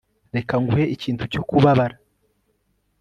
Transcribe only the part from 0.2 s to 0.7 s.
reka